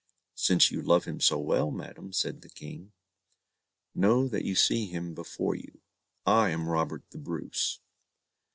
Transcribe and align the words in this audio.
"Since 0.33 0.71
you 0.71 0.81
love 0.81 1.05
him 1.05 1.19
so 1.21 1.37
well, 1.37 1.69
madame," 1.69 2.11
said 2.11 2.41
the 2.41 2.49
King, 2.49 2.91
"know 3.93 4.27
that 4.29 4.43
you 4.45 4.55
see 4.55 4.87
him 4.87 5.13
before 5.13 5.53
you. 5.53 5.79
I 6.25 6.49
am 6.49 6.67
Robert 6.67 7.03
the 7.11 7.19
Bruce." 7.19 7.79